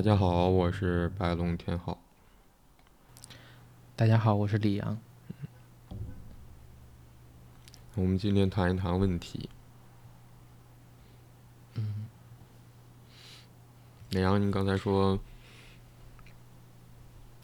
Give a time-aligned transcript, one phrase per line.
[0.00, 2.00] 大家好，我是白龙天浩。
[3.94, 4.98] 大家好，我是李阳。
[7.96, 9.50] 我们今天谈一谈问题。
[11.74, 12.06] 嗯，
[14.08, 15.20] 李阳，您刚才说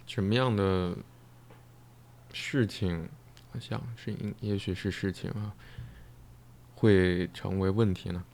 [0.07, 0.97] 什么样的
[2.33, 3.07] 事情，
[3.52, 5.52] 我想是应，也许是事情啊，
[6.75, 8.25] 会成为问题呢？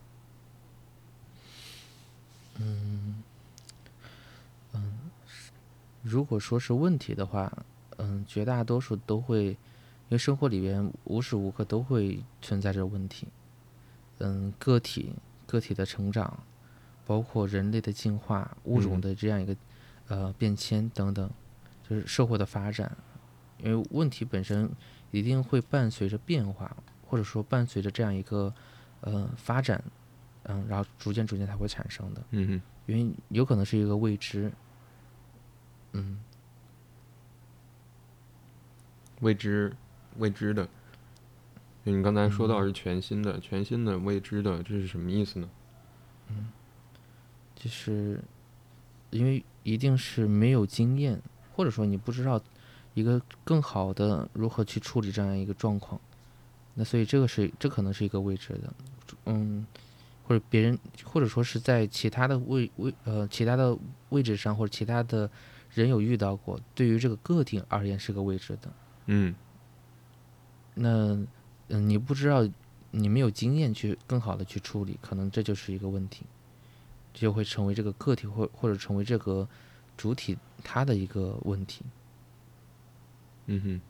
[2.60, 3.24] 嗯，嗯，
[6.02, 7.51] 如果说是问题的话，
[7.98, 9.56] 嗯，绝大多数都会，因
[10.11, 13.28] 为生活里边无时无刻都会存在着问题。
[14.19, 15.12] 嗯，个体
[15.47, 16.42] 个体的成长，
[17.06, 19.56] 包括人类的进化、物种的这样一个
[20.09, 21.30] 呃变迁等等，
[21.88, 22.97] 就是社会的发展，
[23.62, 24.69] 因为问题本身
[25.11, 28.53] 一定会伴随着变化，或者说伴随着这样一个
[29.03, 29.83] 呃发展。
[30.44, 32.22] 嗯，然后逐渐逐渐才会产生的。
[32.31, 34.50] 嗯哼，因为有可能是一个未知。
[35.92, 36.18] 嗯，
[39.20, 39.76] 未知，
[40.18, 40.68] 未知的。
[41.84, 45.48] 你刚才说到是全新的，全新的未知的，这是什么意思呢？
[46.28, 46.50] 嗯，
[47.54, 48.22] 就是
[49.10, 51.20] 因为一定是没有经验，
[51.54, 52.40] 或者说你不知道
[52.94, 56.00] 一个更好的如何去处理这样一个状况，
[56.74, 58.74] 那所以这个是这可能是一个未知的。
[59.26, 59.66] 嗯。
[60.24, 63.76] 或者别人，或者说是在其他的位位呃其他的
[64.10, 65.28] 位置上，或者其他的
[65.75, 68.73] 人有遇到过，对于这个个体而言是个未知的。
[69.06, 69.34] 嗯。
[70.75, 71.15] 那
[71.69, 72.48] 嗯，你不知道，
[72.91, 76.25] 你没有经验去更好的去处理，可能这就是一个问题，
[77.12, 79.48] 就会成为这个个体或或者成为这个
[79.97, 81.84] 主体它的一个问题。
[83.47, 83.81] 嗯哼。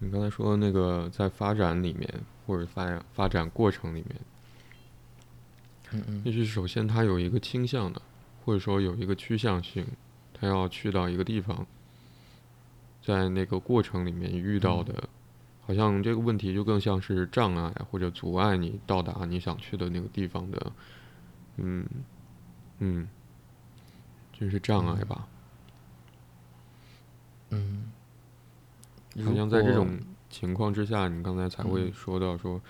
[0.00, 2.06] 你刚才说那个在发展里面，
[2.46, 4.20] 或者发展发展过程里面，
[5.94, 8.02] 嗯嗯，也许首先它有一个倾向的，
[8.44, 9.86] 或者说有一个趋向性，
[10.32, 11.66] 它要去到一个地方，
[13.02, 15.08] 在那个过程里面遇到的，
[15.62, 20.72] 好像这个问题就更像是障碍或者阻碍你到达你想去的那个地方的，
[21.58, 21.86] 嗯
[22.80, 23.08] 嗯，
[24.32, 25.28] 就是障碍吧，
[27.50, 27.90] 嗯。
[29.24, 29.96] 好像在这种
[30.28, 32.60] 情况之下，你刚才才会说到说，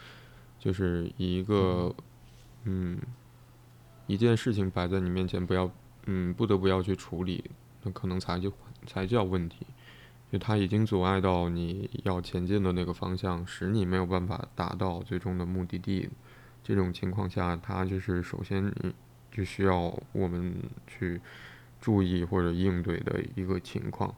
[0.61, 1.91] 就是一个，
[2.64, 2.98] 嗯，
[4.06, 5.70] 一件事情摆在你面前，不要，
[6.06, 7.50] 嗯，不得不要去处理，
[7.82, 8.52] 那可能才就
[8.86, 9.66] 才叫问题，
[10.32, 16.08] 就它已经阻碍到你要前进的那个方向，使你没有办法达到最终的目的地。
[16.62, 18.94] 这种情况下，它就是首先你
[19.31, 20.54] 就需要我们
[20.86, 21.20] 去
[21.81, 24.14] 注意或者应对的一个情况，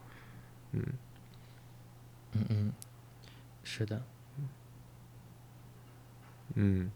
[0.71, 0.81] 嗯。
[2.33, 2.73] 嗯嗯，
[3.63, 4.01] 是的。
[6.55, 6.91] 嗯。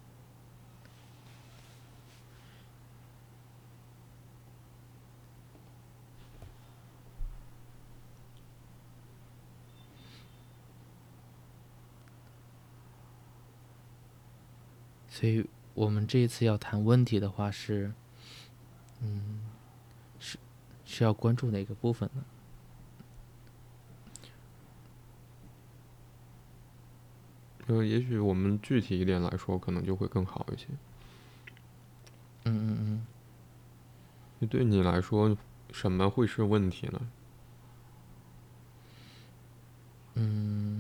[15.22, 17.94] 所以我们这一次要谈问题的话是，
[19.02, 19.40] 嗯，
[20.18, 20.40] 是
[20.84, 22.24] 是要关注哪个部分呢？
[27.68, 30.66] 呃，也许我们具体一点来说，可能就会更好一些。
[32.46, 33.06] 嗯嗯嗯。
[34.40, 35.38] 那对你来说，
[35.72, 37.12] 什么会是问题呢？
[40.16, 40.71] 嗯。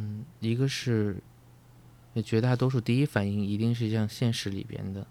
[0.00, 1.16] 嗯，一个是，
[2.24, 5.06] 绝大多数第一反应一定是像现实里边的，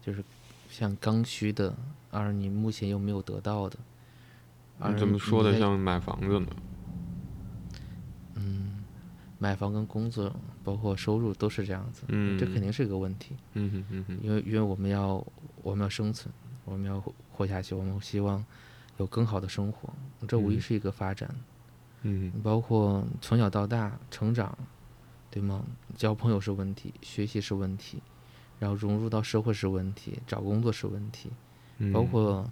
[0.00, 0.24] 就是
[0.70, 1.76] 像刚需的，
[2.10, 3.78] 而你目前又没有得到的。
[4.88, 6.46] 你怎么说的像买房子呢？
[8.36, 8.82] 嗯，
[9.38, 10.34] 买房跟工作，
[10.64, 12.04] 包括收入都是这样子。
[12.08, 13.36] 嗯，这肯定是一个问题。
[13.52, 14.18] 嗯哼嗯哼。
[14.22, 15.22] 因为因为我们要
[15.62, 16.32] 我们要生存，
[16.64, 16.98] 我们要
[17.30, 18.42] 活下去，我们希望
[18.96, 19.92] 有更好的生活，
[20.26, 21.28] 这无疑是一个发展。
[21.30, 21.44] 嗯。
[22.42, 24.56] 包括从小到大成长，
[25.30, 25.64] 对吗？
[25.96, 28.02] 交朋友是问题，学习是问题，
[28.58, 31.30] 然后融入到社会是问题，找工作是问题，
[31.92, 32.50] 包括。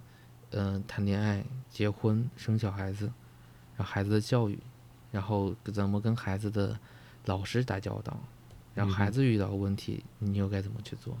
[0.51, 3.05] 嗯，谈恋爱、结婚、生小孩子，
[3.77, 4.57] 然后孩子的教育，
[5.11, 6.75] 然后怎么跟孩子的
[7.25, 8.19] 老师打交道，
[8.73, 11.15] 然后孩子遇到问题，你又该怎么去做？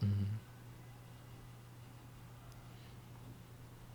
[0.00, 0.38] 嗯，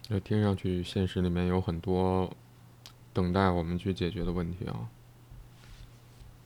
[0.10, 2.32] 那听上去现实里面有很多
[3.18, 4.90] 等待我们去解决的问题啊。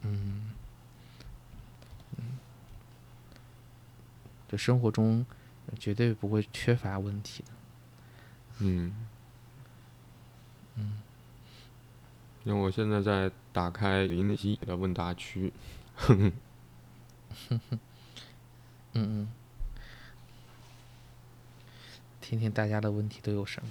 [0.04, 0.52] 嗯，
[2.16, 2.24] 嗯，
[4.48, 5.26] 这生活中。
[5.80, 7.50] 绝对不会缺乏问题的。
[8.60, 8.94] 嗯，
[10.76, 11.02] 嗯，
[12.44, 15.54] 因为我现在在打开林夕的问答区。
[15.96, 16.34] 哼
[17.48, 17.80] 哼
[18.94, 19.28] 嗯嗯，
[22.20, 23.70] 听听大家的问题都有什么。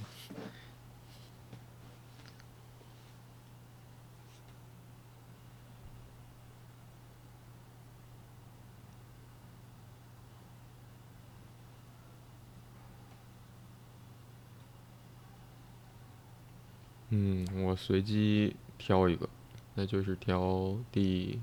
[17.12, 19.28] 嗯，我随机挑一个，
[19.74, 21.40] 那就是挑第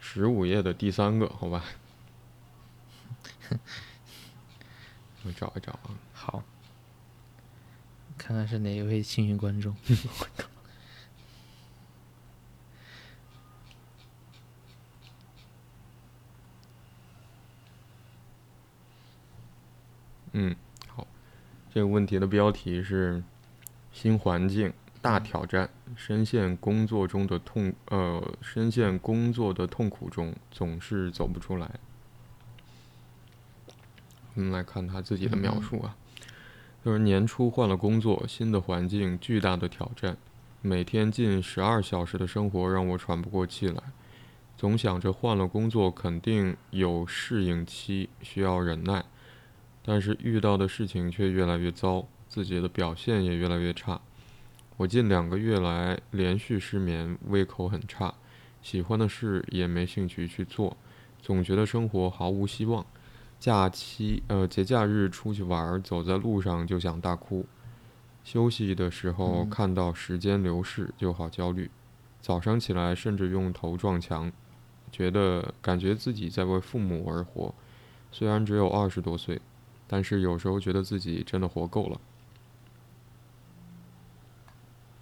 [0.00, 1.64] 十五页的第三个，好吧？
[5.22, 5.94] 我找一找啊。
[6.12, 6.42] 好，
[8.18, 9.76] 看看是哪一位幸运观众。
[20.32, 20.56] 嗯，
[20.88, 21.06] 好，
[21.72, 23.22] 这个问题的标题是。
[24.00, 31.70] 新环境大挑战，深陷工作中的痛，呃，深陷工作的痛苦中，总是走不出来。
[34.32, 35.94] 我们来看他自己的描述啊，
[36.82, 40.16] 就是年初换了工作，新的环境，巨大的挑战，
[40.62, 43.82] 每天近十二小时的生活让我喘不过气来，
[44.56, 49.04] 总想着换了工作肯定有适应期，需要忍耐，
[49.84, 52.08] 但是遇到的事情却越来越糟。
[52.30, 54.00] 自己的表现也越来越差，
[54.76, 58.14] 我近两个月来连续失眠，胃口很差，
[58.62, 60.76] 喜欢的事也没兴趣去做，
[61.20, 62.86] 总觉得生活毫无希望。
[63.40, 67.44] 假期呃节假日出去玩，走在路上就想大哭，
[68.22, 71.68] 休息的时候看到时间流逝就好焦虑，
[72.20, 74.30] 早上起来甚至用头撞墙，
[74.92, 77.52] 觉得感觉自己在为父母而活，
[78.12, 79.40] 虽然只有二十多岁，
[79.88, 82.00] 但是有时候觉得自己真的活够了。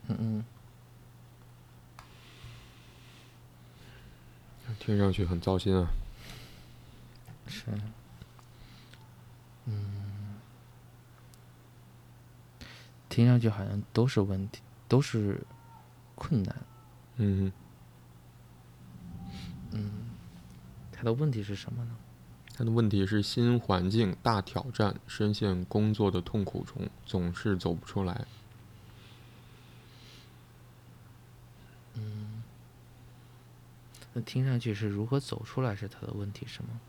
[0.08, 0.44] 嗯嗯，
[4.78, 5.86] 听上去很糟心啊。
[7.46, 7.66] 是。
[9.66, 10.36] 嗯，
[13.08, 15.42] 听上去好像都是问题，都是
[16.14, 16.56] 困难。
[17.16, 17.52] 嗯。
[19.72, 19.90] 嗯，
[20.90, 21.96] 他的问题是什么呢？
[22.54, 28.26] 他的问题是新环境大挑战，深陷工作的痛苦中，总是走不出来。
[34.24, 36.80] 听上去是如何走出来是他的问题是吗？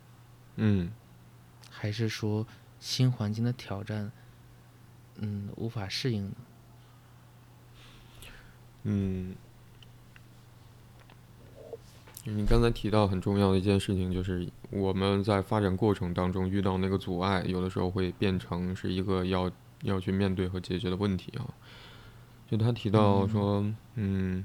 [0.55, 0.91] 嗯，
[1.69, 2.47] 还是说
[2.79, 4.11] 新环境的挑战，
[5.17, 6.35] 嗯，无法适应呢？
[8.83, 9.35] 嗯，
[12.23, 19.51] 你刚才提到很重要的一件事情，就是我们在发展过程当中遇到那个阻碍，有的时候会变成是一个要
[19.83, 21.45] 要去面对和解决的问题啊。
[22.49, 23.63] 就他提到说，
[23.93, 24.43] 嗯。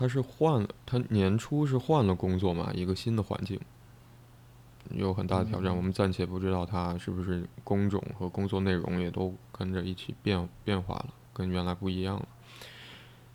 [0.00, 3.60] 他是换了，他年初是换了工作嘛，一个新的环境，
[4.92, 5.76] 有很大的挑战。
[5.76, 12.26] 我们暂且不知道他是不是工种和工作内容也都跟着一起变变化了，跟原来不一样了。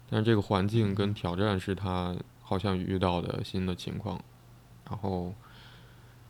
[0.09, 4.19] 但是这个环境跟挑战是他好像遇到的新的情况，
[4.89, 5.35] 然后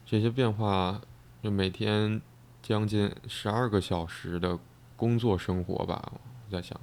[0.05, 0.99] 这些变化
[1.41, 2.21] 就每天
[2.61, 4.59] 将近十二个小时的
[4.97, 6.77] 工作生活吧，我在想，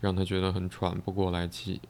[0.00, 1.82] 让他觉得很喘不过来气。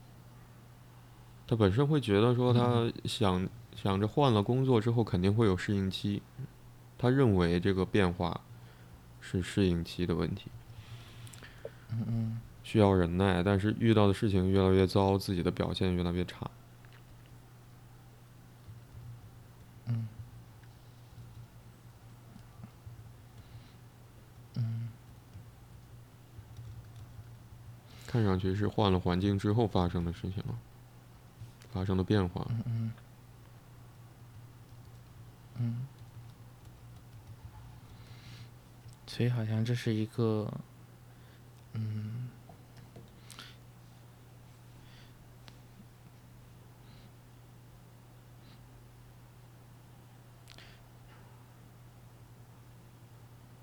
[1.49, 6.21] 他本身会觉得说，他想想着换了工作之后肯定会有适应期，
[6.99, 8.39] 他认为这个变化
[9.23, 10.51] 是适应期的问题，
[11.91, 16.51] 嗯嗯，需要忍耐，但是遇到的事情越来越糟，自己的表现越来越差，
[19.87, 20.07] 嗯，
[24.57, 24.89] 嗯，
[28.07, 30.59] 看上去是换了环境之后发生的事情了。
[31.79, 32.45] 发生的变化。
[32.51, 32.93] 嗯嗯。
[35.59, 35.87] 嗯。
[39.07, 40.53] 所以好像这是一个，
[41.75, 42.29] 嗯，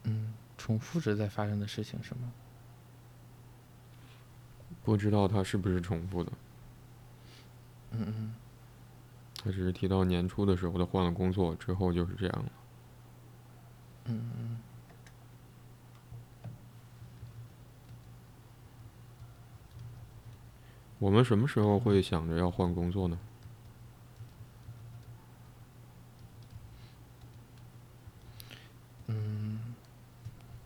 [0.04, 2.32] 嗯，重复着在发生的事情是吗？
[4.86, 6.32] 不知道它是不是重复的。
[8.00, 8.36] 嗯嗯，
[9.44, 12.52] 他只是提到年初的时候他换了工作之后就是这样了。
[14.06, 14.32] 嗯。
[14.38, 14.58] 嗯。
[21.00, 23.20] 我们什么时候会想着要换工作呢？
[29.08, 29.75] 嗯。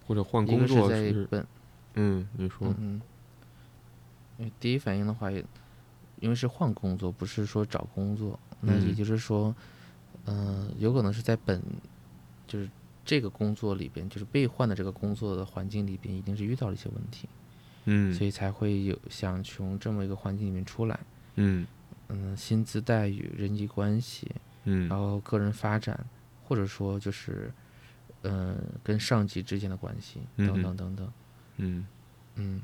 [0.07, 1.25] 或者换工作是？
[1.29, 1.45] 本。
[1.95, 2.73] 嗯，你说。
[2.77, 3.01] 嗯。
[4.59, 5.43] 第一反应的话，也
[6.19, 8.95] 因为是换工作，不是说找工作，那也嗯。
[8.95, 9.55] 就是说，
[10.25, 11.61] 嗯、有可能是在本
[12.45, 12.69] 就是
[13.03, 17.27] 这个工作里边，就是被换的这个工作的环境里边，一定是遇到了一些问题，
[17.85, 18.13] 嗯。
[18.13, 20.99] 所以才会有想从这么一个环境里面出来。
[21.35, 21.65] 嗯。
[22.09, 24.31] 嗯，薪资待遇、人际关系，
[24.65, 24.87] 嗯。
[24.89, 26.05] 然后个人发展，
[26.43, 27.51] 或者说就是，
[28.23, 31.11] 嗯、跟上级之间的关系等等等等。
[31.57, 31.85] 嗯，
[32.35, 32.61] 嗯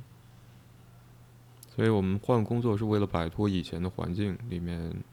[1.75, 5.03] 所以我们换工作是为了摆脱以前的环境里面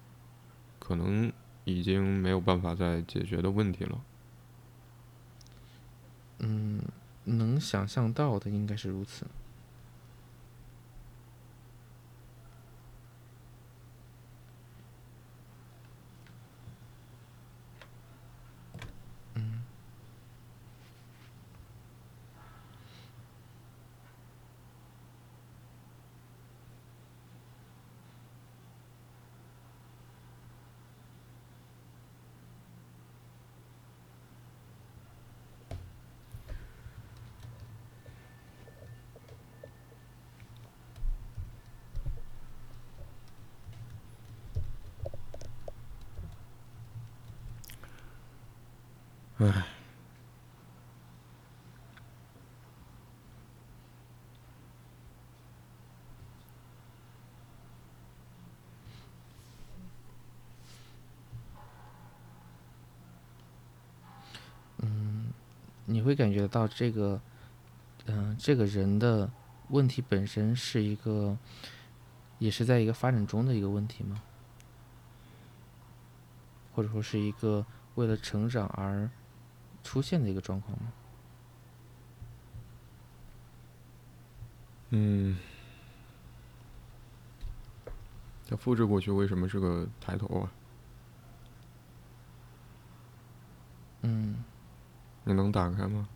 [0.79, 1.33] 可能
[1.65, 4.01] 已经没有办法再解决的问题了。
[6.39, 6.81] 嗯，
[7.25, 9.27] 能想象到的应该是如此。
[65.89, 67.21] 嗯你会感觉到这个，
[68.07, 69.31] 嗯、这个人的
[69.69, 71.39] 问题本身是一个，
[72.41, 74.21] 也是在一个发展中的一个问题吗？
[76.75, 79.09] 或者说是一个为了成长而
[79.85, 80.93] 出现的一个状况吗？
[84.91, 85.39] 嗯，
[88.49, 90.51] 它复制过去为什么是个抬头啊？
[94.01, 94.43] 嗯
[95.25, 96.09] 你能打开吗？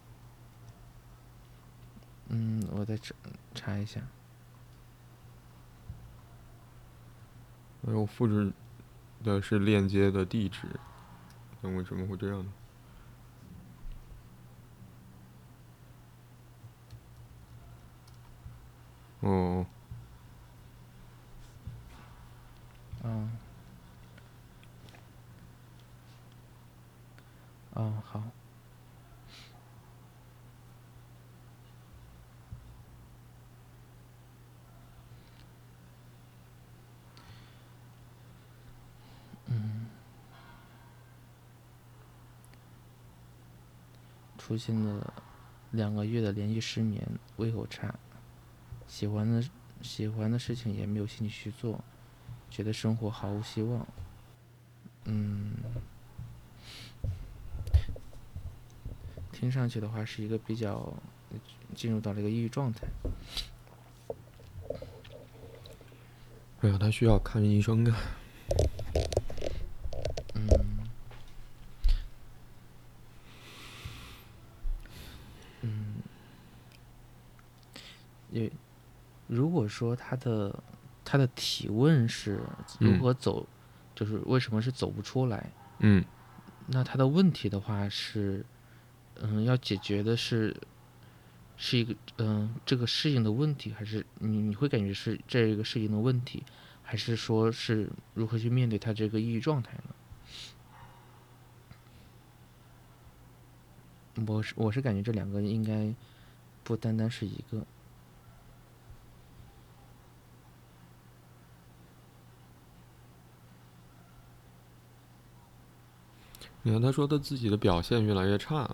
[2.28, 3.14] 嗯，我再查
[3.55, 4.00] 查一下。
[7.87, 8.52] 哎，我复制
[9.23, 10.81] 的是链接的地址，
[11.61, 12.52] 那为什么会这样呢？
[19.21, 19.66] 哦，
[23.05, 23.31] 嗯。
[27.75, 28.23] 哦，好。
[39.49, 39.87] 嗯，
[44.47, 45.12] 出现了
[45.73, 47.05] 两个月的连续失眠，
[47.37, 47.93] 胃口差，
[48.87, 49.43] 喜欢的
[49.83, 51.83] 喜欢的事情也没有兴趣去做，
[52.49, 53.85] 觉得生活毫无希望。
[55.07, 55.55] 嗯，
[59.33, 60.95] 听上去的话是一个比较
[61.75, 62.87] 进入到了一个抑郁状态。
[66.61, 68.15] 哎呀，他需要看医生啊。
[78.30, 78.50] 也
[79.26, 80.62] 如果说他的
[81.04, 82.40] 他的提问是
[82.78, 83.47] 如嗯何走，
[83.95, 86.04] 就是为什么是走不出来，嗯
[86.66, 88.45] 那他的问题的话是，
[89.21, 90.56] 嗯，要解决的是，
[91.56, 96.42] 是一个嗯这个适应的问题，还是你你会感觉是这个适应的问题，
[96.83, 99.95] 还是说是如何去面对他这个抑郁状态呢？
[104.26, 105.95] 我是我是感觉这两个应该
[106.64, 107.66] 不单单是一个，
[116.66, 118.68] 你看，他说他自己的表现越来越差，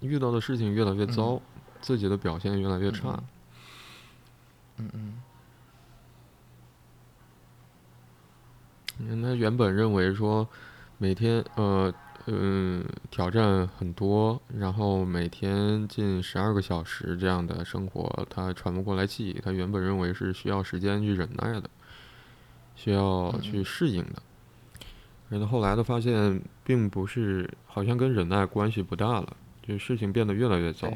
[0.00, 1.40] 遇到的事情越来越糟，
[1.80, 3.22] 自己的表现越来越差。
[4.78, 5.22] 嗯嗯
[8.98, 10.48] 你看，他原本认为说，
[10.98, 11.94] 每天呃
[12.26, 19.40] 嗯挑战很多，然后每天近十二个小时这样的生活，他喘不过来气。
[19.40, 21.70] 他原本认为是需要时间去忍耐的，
[22.74, 24.20] 需要去适应的。
[25.30, 30.92] 然后后来他发现，并不是，好像跟忍耐关系不大了，就事情变得越来越糟。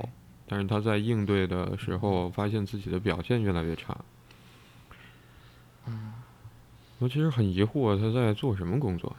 [0.47, 3.97] 但是他在应对的时候，发现自己的表现越来越差。
[5.87, 6.13] 嗯
[6.99, 9.15] 我其实很疑惑，他在做什么工作？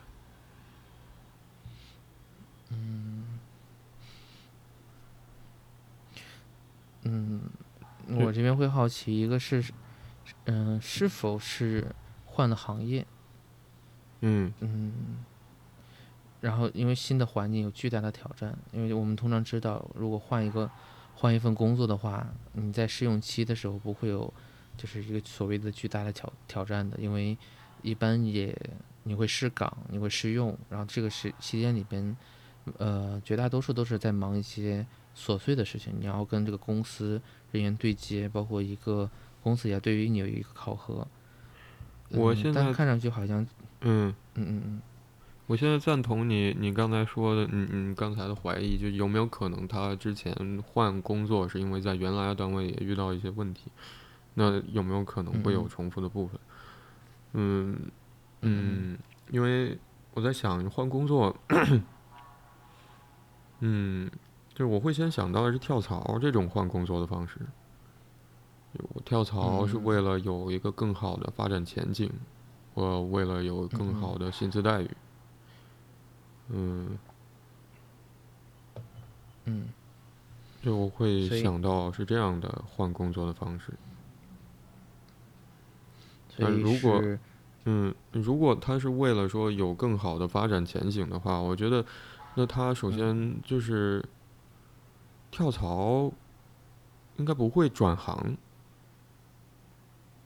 [2.70, 3.40] 嗯
[7.04, 7.42] 嗯，
[8.08, 9.64] 我这边会好奇，一个是
[10.46, 11.94] 嗯，是否是
[12.26, 13.06] 换了行业？
[14.28, 14.92] 嗯嗯，
[16.42, 20.68] 然后因为新的环境有巨大的挑战，因为我们通常知道，如果换一个
[21.16, 24.34] 换一份工作的话，你在试用期的时候不会有
[24.76, 27.38] 就是一个所谓的巨大的挑挑战的，因为
[27.84, 28.58] 一般也
[29.04, 32.18] 你会试岗，你会试用，然后这个时期间里边，
[32.80, 34.84] 呃，绝大多数都是在忙一些
[35.16, 39.08] 琐碎的事情，你要跟这个公司人员对接，包括一个
[39.44, 41.06] 公司也要对于你有一个考核。
[42.10, 43.46] 嗯我现在但看上去好像，
[43.86, 44.82] 嗯，嗯嗯嗯。
[45.48, 50.34] 我现在赞同你你刚才说的，你你刚才的怀疑，就有没有可能他之前
[50.66, 53.72] 换工作是因为在原来的单位也遇到一些问题？
[54.34, 56.40] 那有没有可能会有嗯重复的部分？
[57.34, 57.78] 嗯
[58.42, 58.44] 嗯
[58.92, 58.98] 嗯，
[59.30, 59.78] 因为
[60.14, 61.36] 我在想换工作，
[63.60, 64.10] 嗯，
[64.54, 67.40] 就是我会先想到的是跳槽这种换工作的方式。
[68.94, 72.12] 我跳槽是嗯为了有一个更好的发展前景，
[72.76, 74.92] 我为了有更嗯好的薪资待遇。
[76.50, 77.00] 嗯，
[79.46, 79.70] 嗯
[80.62, 83.74] 就我会想到是这样的换工作的方式。
[86.38, 87.02] 但如果
[87.64, 91.84] 嗯，如果他是为了说有更好的发展前景的话，我觉得，
[92.36, 94.04] 那他首先就是
[95.32, 96.12] 跳槽，
[97.18, 98.38] 应该不会转行。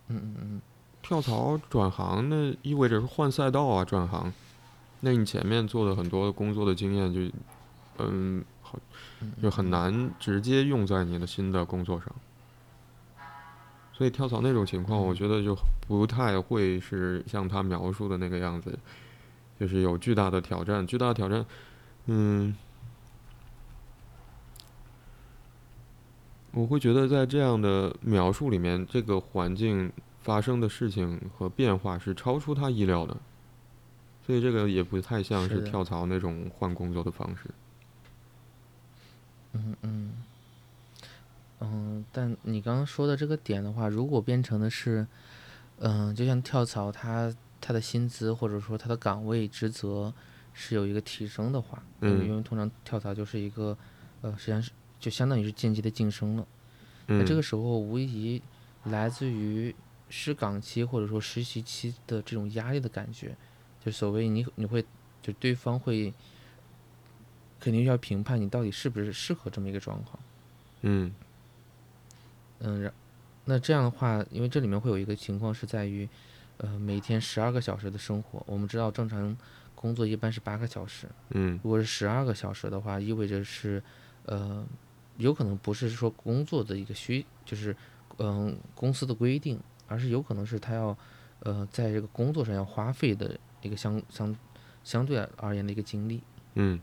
[0.07, 0.61] 嗯嗯嗯
[1.01, 4.31] 跳槽转行，那意味着是换赛道啊，转行。
[5.01, 7.33] 那你前面做的很多工作的经验就，
[7.99, 8.43] 嗯，
[9.41, 12.13] 就很难直接用在你的新的工作上。
[13.93, 18.77] 所以跳槽那种情况，我嗯觉得就不太会是像他描述的那个样子，
[19.59, 21.45] 就是有巨大的挑战，巨大的挑战，
[22.05, 22.55] 嗯，
[26.51, 33.17] 我会觉得在这样的描述里面，这个环境发生的事情和变化是超出他意料的，
[34.25, 37.49] 所以这个也不太像是跳槽那种换工作的方式。
[39.53, 40.13] 嗯嗯。
[41.61, 45.05] 嗯，但你刚刚说的这个点的话，如果变成的是，
[45.79, 50.13] 嗯、就像跳槽，他他的薪资或者说他的岗位职责
[50.53, 52.25] 是有一个提升的话，嗯。
[52.25, 53.77] 因为通常跳槽就是一个，
[54.21, 56.47] 呃，实际上是就相当于是间接的晋升了。
[57.07, 58.41] 那嗯，这个时候无疑
[58.85, 59.75] 来自于
[60.09, 63.35] 试岗期或者说实习期的这种压力的感觉，
[63.83, 64.83] 就所谓你你会
[65.21, 66.13] 就对方会
[67.59, 70.19] 肯定要评判你到底是不是适合这么一个状况。
[70.81, 71.13] 嗯
[72.59, 72.93] 嗯，然
[73.45, 76.07] 那这样的话，因为这里面会有一个情况是在于，
[76.57, 79.35] 呃，每天十二个小时的生活，我们知道正常
[79.75, 83.81] 工作一般是八个小时，嗯如果是十二个小时的话，意味着是，
[84.25, 84.65] 呃，
[85.17, 87.75] 有可能不是说工作的一个需，就是
[88.17, 89.57] 嗯、公司的规定，
[89.89, 90.97] 而是有可能是他要，
[91.41, 94.33] 呃，在这个工作上要花费的一个相相
[94.83, 96.23] 相对而言的一个精力。
[96.53, 96.79] 嗯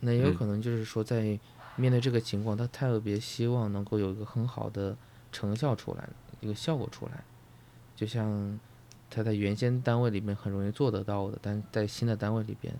[0.00, 1.38] 那也有嗯可能就是说，在
[1.76, 4.96] 面对这个情况，他特别希望能够有一个很好的
[5.30, 6.08] 成效出来，
[6.40, 7.24] 一个效果出来，
[7.94, 8.60] 就像
[9.08, 12.74] 他在原先单位里面很容易做得到的，但在新的单位里边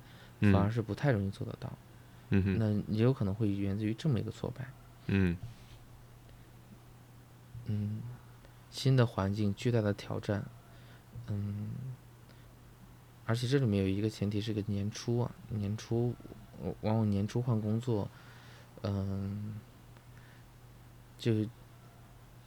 [0.53, 1.73] 反而嗯是不太容易做得到。
[2.31, 4.69] 嗯哼那也有可能会源自于这么一个挫败。
[5.07, 5.37] 嗯
[7.67, 8.01] 嗯，
[8.71, 10.45] 新的环境，巨大的挑战，
[11.29, 11.71] 嗯，
[13.25, 16.15] 而且这里面有一个前提是个年初啊，年初
[16.63, 18.09] 呃往往年初换工作，
[18.83, 19.59] 嗯，
[21.19, 21.33] 就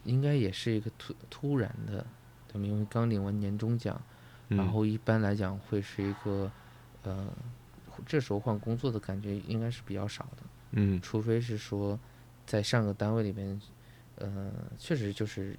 [0.03, 2.05] 应该也是一个突突然的，
[2.47, 2.67] 对吗？
[2.67, 3.99] 因为刚领完年终奖，
[4.47, 6.51] 然嗯后一般来讲会是一个，
[7.03, 7.27] 呃，
[8.05, 10.43] 这时候换工作的感觉应该是比较少的。
[10.71, 11.99] 嗯除非是说
[12.45, 13.59] 在上个单位里面，
[14.17, 15.57] 呃，确实就是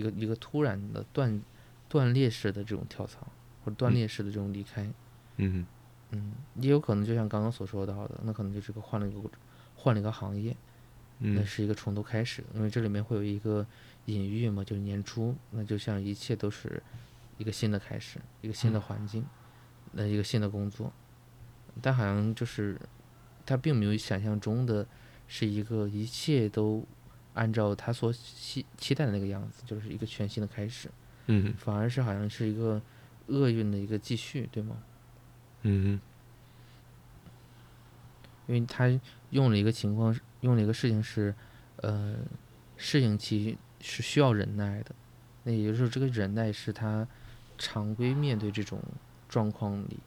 [0.00, 1.42] 一个一个突然的断
[1.88, 3.20] 断裂式的这种跳槽，
[3.62, 3.94] 或者断嗯。
[3.94, 4.90] 裂式的这种离开，
[5.36, 5.66] 嗯
[6.10, 9.30] 嗯，也有可能就像刚刚所说到的，那可能就是个换了一个
[9.76, 10.56] 换了一个行业，
[11.18, 11.46] 那嗯。
[11.46, 13.66] 是一个从头开始，因为这里面会有一个
[14.06, 16.82] 隐喻嘛，就是年初，那就像一切都是
[17.38, 19.24] 一个新的开始，一个新的环境，
[19.92, 20.92] 那一个新的工作，
[21.82, 22.80] 但好像就是
[23.44, 24.86] 他并没有想象中的
[25.28, 26.84] 是一个一切都
[27.40, 30.90] 按照他所期期待的那个样子，就是一个全新的开始，
[31.26, 32.82] 嗯反而是好像是一个
[33.28, 34.76] 厄运的一个继续，对吗？
[35.62, 35.98] 嗯
[38.46, 39.00] 因为他
[39.30, 41.34] 用了一个情况，用了一个事情是，
[41.76, 42.18] 呃，
[42.76, 44.94] 适应期是需要忍耐的，
[45.44, 47.08] 那也就是说，这个忍耐是他
[47.56, 48.82] 常规面对这种
[49.30, 49.98] 状况里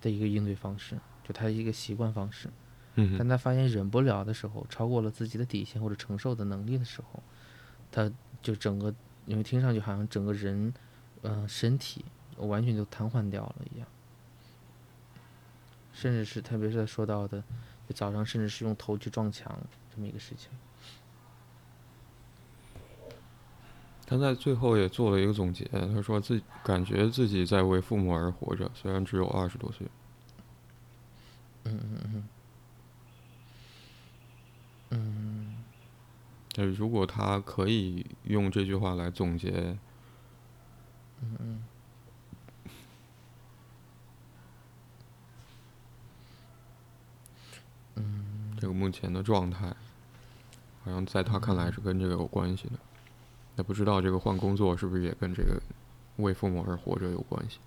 [0.00, 2.48] 的一个应对方式，就他一个习惯方式。
[2.96, 7.22] 嗯当他发现忍不了的时候，超过了自己的底线或者承受的能力的时候，
[7.92, 8.10] 他
[8.42, 8.92] 就整个，
[9.26, 10.72] 因为听上去好像整个人，
[11.22, 12.04] 嗯，身体
[12.38, 13.86] 完全就瘫痪掉了一样，
[15.92, 17.42] 甚至是特别是他说到的，
[17.94, 19.58] 早上甚至是用头去撞墙
[19.94, 20.50] 这么一个事情。
[24.08, 29.86] 他在最后也做了一个总结，他说自己感觉自己在为父母而活着，虽然只有二十多岁。
[31.64, 32.28] 嗯嗯嗯。
[34.90, 35.56] 嗯。
[36.52, 39.76] 但如果他可以用这句话来总结，
[41.20, 41.64] 嗯嗯。
[47.96, 48.56] 嗯。
[48.60, 49.68] 这个目前的状态，
[50.82, 52.78] 好像在他看来是跟这个有关系的。
[53.56, 55.60] 也不知道这个换工作是不是也跟这个
[56.16, 57.58] 为父母而活着有关系？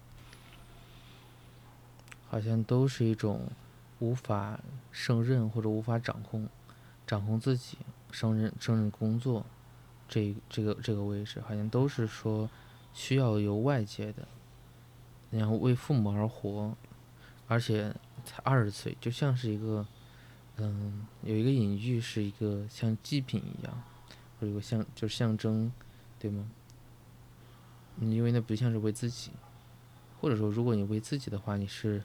[2.28, 3.50] 好像都是一种
[3.98, 4.60] 无法
[4.92, 6.48] 胜任或者无法掌控、
[7.10, 7.80] 掌控自己
[8.12, 9.44] 胜任胜任工作
[10.08, 12.48] 这这个这个位置，好像都是说
[12.94, 14.28] 需要由外界的，
[15.32, 16.78] 然后为父母而活，
[17.48, 17.92] 而且
[18.24, 19.84] 才二十岁，就像是一个
[20.58, 23.82] 嗯，有一个隐喻，是一个像祭品一样。
[24.42, 25.72] 有个象，就象征，
[26.20, 26.48] 对吗？
[28.00, 29.32] 因为那不像是为自己，
[30.22, 32.04] 或者说，如果你为自己的话，你是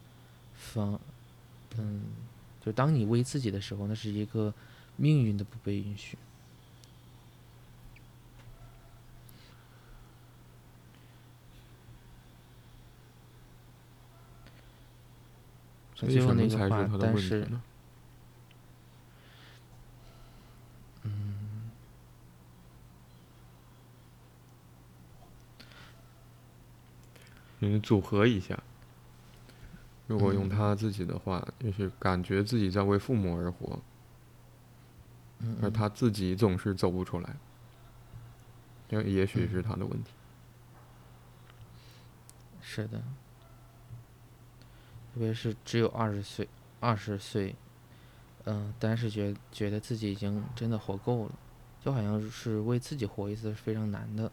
[0.54, 0.98] 方，
[1.76, 2.04] 嗯，
[2.62, 4.52] 就当你为自己的时候，那是一个
[4.96, 6.16] 命运的不被允许。
[16.02, 17.62] 为什么才是他的问题呢？
[27.60, 28.62] 你组合一下，
[30.06, 33.78] 如果用他自己的话，就是感觉自己在为父母而活，
[35.62, 37.36] 而他自己总是走不出来，
[38.88, 40.10] 因为也许是他的问题。
[42.62, 42.98] 是的，
[45.12, 46.48] 特别是只有二十岁，
[46.80, 47.54] 二十岁，
[48.44, 51.32] 嗯，但是觉觉得自己已经真的活够了，
[51.84, 54.32] 就好像是为自己活一次是非常难的。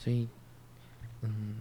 [0.00, 0.26] 所以，
[1.20, 1.56] 嗯，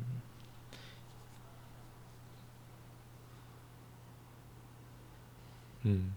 [5.89, 6.13] 嗯，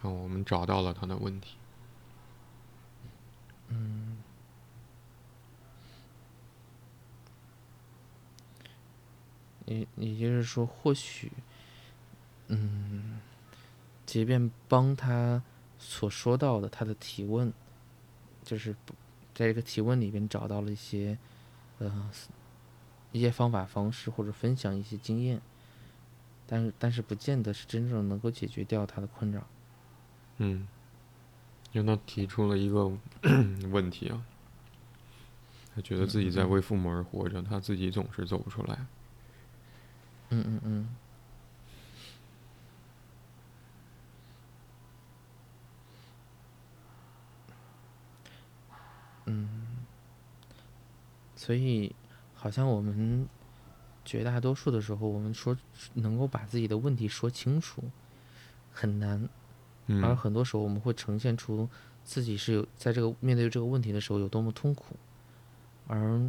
[0.00, 1.58] 好，我们找到了他的问题。
[3.68, 4.16] 嗯，
[9.66, 11.30] 也也就是说，或许，
[12.48, 13.20] 嗯，
[14.06, 15.42] 即便帮他
[15.78, 17.52] 所说到的他的提问，
[18.42, 18.74] 就是。
[19.36, 21.18] 在这个提问里边找到了一些，
[21.80, 22.08] 呃，
[23.10, 25.42] 一些方法方式或者分享一些经验，
[26.46, 29.46] 但是但是不见得是真正能够解决掉他的困扰。
[30.38, 30.66] 嗯，
[31.72, 32.90] 因为他提出了一个
[33.70, 34.24] 问题啊，
[35.74, 38.86] 他觉得自己在为父母而活着，他自己总是走不出来。
[40.30, 40.96] 嗯嗯嗯。
[49.26, 49.48] 嗯，
[51.34, 51.94] 所以
[52.34, 53.26] 好像我们
[54.04, 55.56] 绝大多数的时候，我们说
[55.94, 57.82] 能够把自己的问题说清楚
[58.72, 59.28] 很难，
[60.02, 61.68] 而很多时候我们会呈现出
[62.04, 64.96] 自己是有在这个面对这个问题的时候有多么痛苦，
[65.86, 66.20] 而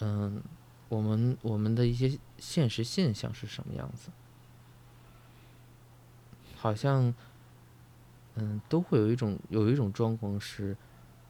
[0.00, 0.42] 嗯，
[0.88, 4.10] 我们我们的一些现实现象是什么样子，
[6.56, 7.14] 好像
[8.34, 10.76] 嗯都会有一种有一种状况是。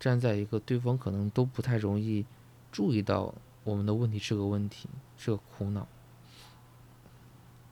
[0.01, 2.27] 站在一个对方可能都不太容易
[2.73, 3.33] 注意到
[3.65, 5.87] 我们的问题是个问题，是个苦恼。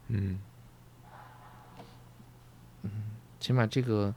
[0.09, 0.41] 嗯，
[2.83, 2.91] 嗯，
[3.39, 4.15] 起码这个，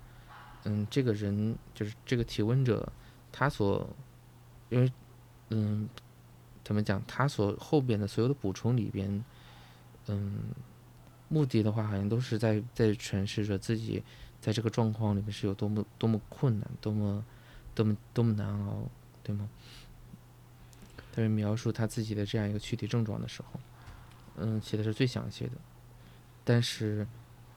[0.63, 2.91] 嗯，这个人就是这个提问者，
[3.31, 3.87] 他所，
[4.69, 4.91] 因为，
[5.49, 5.87] 嗯，
[6.63, 7.01] 怎么讲？
[7.07, 9.23] 他所后边的所有的补充里边，
[10.07, 10.43] 嗯，
[11.29, 14.03] 目的的话好像都是在在诠释着自己
[14.39, 17.23] 在这个状况里面是有多么多么困难，多么。
[17.75, 18.87] 多么多么难熬，
[19.23, 19.49] 对吗？
[21.13, 23.59] 特别描述他自己的这样一个躯体症状的时候，
[24.35, 25.51] 嗯，写的是最详细的。
[26.43, 27.07] 但是，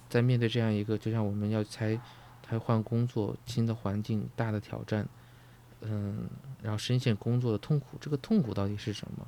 [0.08, 1.98] 在面对这样一个，就像我们要才
[2.46, 5.08] 才换工作、新的环境、大的挑战，
[5.80, 6.28] 嗯，
[6.62, 9.26] 然后深陷工作的痛苦，这个痛苦到底是什么？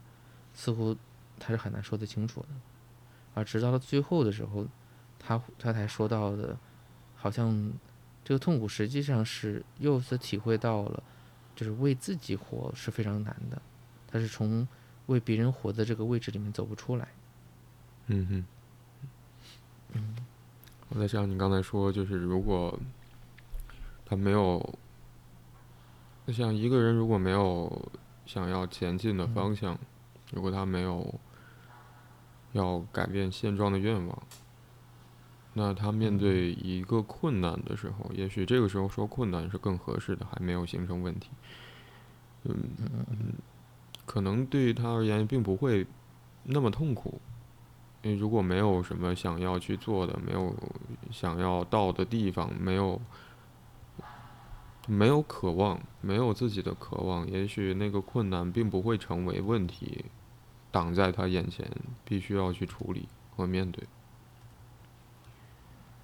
[0.54, 0.94] 似乎
[1.40, 2.48] 他是很难说得清楚的。
[3.34, 4.66] 而直到了最后的时候，
[5.18, 6.56] 他他才说到的，
[7.16, 7.72] 好像。
[8.24, 11.02] 这个痛苦实际上是又次体会到了，
[11.56, 13.62] 就是为自己活是非常难的，
[14.10, 14.66] 他是从
[15.06, 17.08] 为别人活的这个位置里面走不出来。
[18.06, 18.46] 嗯哼。
[19.94, 20.16] 嗯，
[20.88, 22.78] 我在想，你刚才说，就是如果
[24.04, 24.78] 他没有，
[26.28, 27.90] 像一个人如果没有
[28.26, 29.78] 想要前进的方向，
[30.32, 31.14] 如果他没有
[32.52, 34.22] 要改变现状的愿望，
[35.54, 41.30] 那他面对一个困难的时候，也许这个时候说困难是更合适的，还没有形成问题。
[42.44, 43.32] 嗯嗯，
[44.08, 45.86] 可能对于他而言，并不会
[46.44, 47.20] 那么痛苦。
[48.00, 50.56] 因为如果没有什么想要去做的，没有
[51.10, 52.98] 想要到的地方，没有
[54.86, 60.06] 没有渴望，没有自己的渴望，也许那个困难并不会成为问题，
[60.70, 61.70] 挡在他眼前，
[62.06, 63.84] 必须要去处理和面对。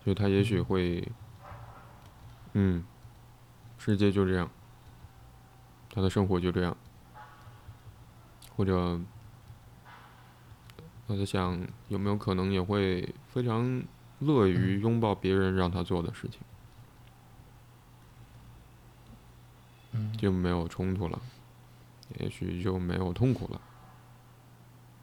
[0.04, 1.08] 就他也许会，
[2.52, 2.84] 嗯，
[3.78, 4.50] 世界就这样，
[5.88, 6.76] 他的生活就这样，
[8.56, 9.00] 或者。
[11.06, 13.84] 我在想，有没有可能也会非常
[14.20, 16.26] 乐于拥抱别人让他做的事
[19.92, 21.20] 情，就没有冲突了，
[22.20, 23.60] 也许就没有痛苦了。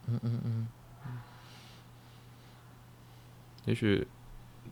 [0.07, 0.67] 嗯嗯嗯。
[3.65, 4.07] 也许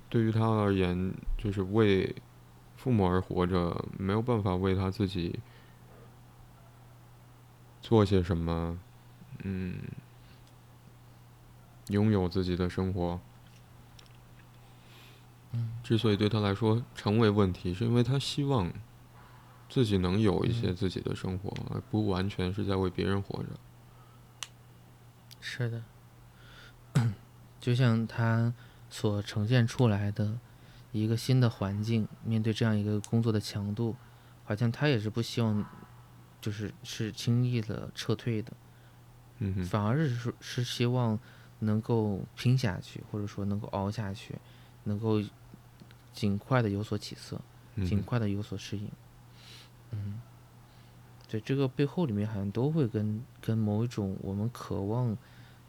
[0.10, 2.16] 对于他而言，就是为
[2.76, 5.40] 父母而活着，没有办法为他自己
[7.90, 8.78] 做些什么，
[9.44, 9.74] 嗯。
[11.88, 13.20] 拥有自己的生活，
[15.82, 18.72] 之所以对他来说成为问题，是因为他希望
[19.68, 23.50] 自己能有一些自己的生活，而不完全是在为别人活着。
[25.42, 25.84] 是的，
[27.60, 28.54] 就像他
[28.88, 30.38] 所呈现出来的
[30.92, 33.96] 一个新的环境，面对这样一个工作的强度，
[34.46, 35.66] 好像他也是不希望，
[36.42, 38.54] 就是是轻易的撤退的，
[39.40, 41.20] 嗯反而是说是希望。
[41.62, 44.34] 能够拼下去，或者说能够熬下去，
[44.86, 45.22] 能够
[46.14, 47.38] 尽快的有所起色，
[47.86, 48.90] 尽快的有所适应。
[49.92, 50.22] 嗯，
[51.28, 55.18] 对，这个背后里面好像都会跟跟某一种我们渴望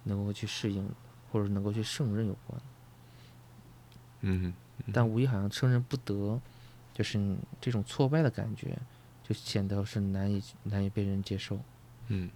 [0.04, 0.88] 能够去适应，
[1.32, 2.62] 或者能够去胜任有关。
[4.20, 4.54] 嗯，
[4.92, 6.40] 但无疑好像胜任不得，
[6.94, 8.78] 就是这种挫败的感觉，
[9.30, 11.60] 就显得是难以难以被人接受。
[12.08, 12.28] 嗯。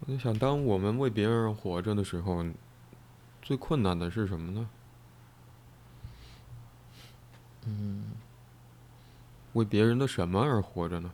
[0.00, 2.42] 我在想，当我们为别人活着的时候，
[3.42, 4.70] 最困难的是什么呢？
[7.66, 8.12] 嗯，
[9.52, 11.12] 为别人的什么而活着呢？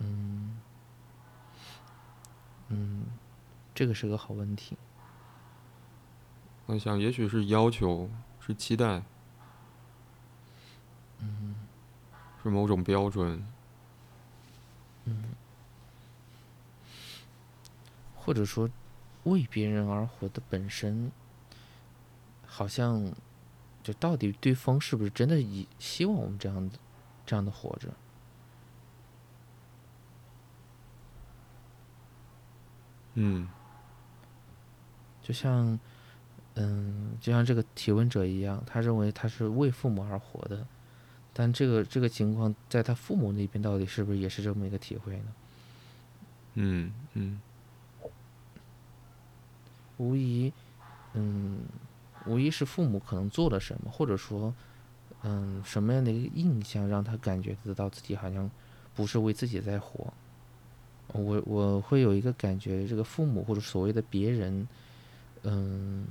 [0.00, 0.58] 嗯，
[2.68, 3.06] 嗯，
[3.74, 4.76] 这个是个好问题。
[6.66, 9.02] 我想，也许是要求，是期待，
[11.20, 11.54] 嗯，
[12.42, 13.44] 是某种标准，
[15.04, 15.24] 嗯。
[18.14, 18.68] 或者说，
[19.24, 21.10] 为别人而活的本身，
[22.46, 23.10] 好像，
[23.82, 26.78] 就到底对方是不是真的以希望我们这样的
[27.24, 27.88] 这样的活着？
[33.14, 33.48] 嗯，
[35.22, 35.80] 就像，
[36.54, 40.64] 嗯，就像这个提问者一样，他认为他是为父母而活的，
[41.40, 45.32] 但这个这个情况在他父母那边到底是不是也是这么一个体会呢？
[46.56, 47.40] 嗯嗯。
[49.96, 50.52] 无疑，
[51.14, 51.60] 嗯，
[52.26, 54.54] 无疑是父母可能做了什么，或者说，
[55.22, 58.50] 嗯，什么样的一个印象让他感觉得到自己好像
[58.94, 60.12] 不是为自己在活。
[61.08, 64.68] 我我会有一个感觉，这个父母或者所谓的别人，
[65.44, 66.06] 嗯，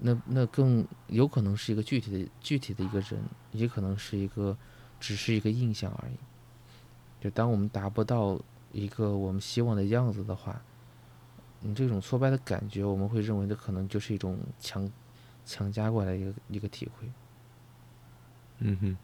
[0.00, 3.20] 那那更有可能是一个具体的具体的一个人，
[3.52, 4.56] 也可能是一个
[4.98, 6.14] 只是一个印象而已。
[7.22, 8.40] 就当我们达不到
[8.72, 10.60] 一个我们希望的样子的话。
[11.62, 14.90] 你这种挫败的感觉，我们会认为这可能就是一种强
[15.44, 17.06] 强加过来一个一个体会。
[18.60, 18.96] 嗯哼，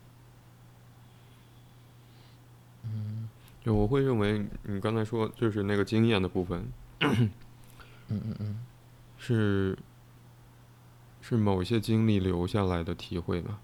[2.84, 3.28] 嗯，
[3.62, 6.66] 就我会认为你刚才说就是那个经验的部分，
[7.00, 7.30] 嗯
[8.08, 8.66] 嗯嗯，
[9.18, 9.76] 是
[11.26, 13.58] 是某些经历留下来的体会吧。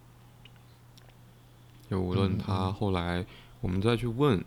[1.89, 3.25] 就无论他后来，
[3.61, 4.45] 我们再去问。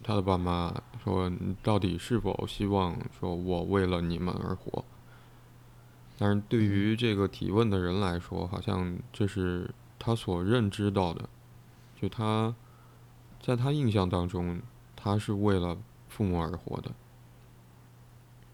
[0.00, 0.72] 他的爸妈
[1.02, 4.84] 说：“你到底是否希望说我为了你们而活？”
[6.16, 11.28] 但是对于这个提问的人来说，好像这是他所认知到的，
[12.00, 12.54] 就他
[13.42, 14.62] 在他印象当中，
[14.94, 15.76] 他是为了
[16.08, 16.92] 父母而活的。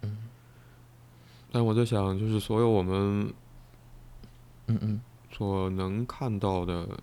[0.00, 0.30] 嗯。
[1.52, 3.32] 但我在想，就是所有我们，
[4.66, 5.00] 嗯嗯。
[5.30, 7.00] 所能看到的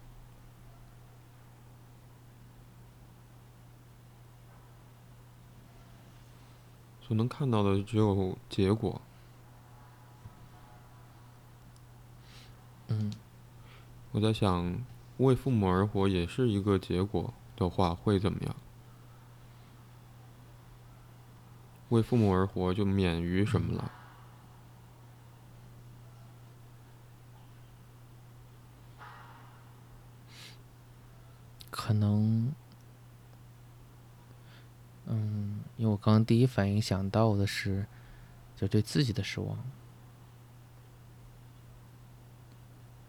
[7.01, 9.01] 所能看到的只有结果。
[12.87, 13.11] 嗯。
[14.11, 14.83] 我在想
[15.17, 18.55] 为父母而活也是一个结果的话会怎么样？
[21.89, 23.91] 为父母而活就免于什么了？
[31.91, 32.49] 可能，
[35.07, 37.85] 嗯，因为我刚刚第一反应想到的是，
[38.55, 39.57] 就对自己的失望。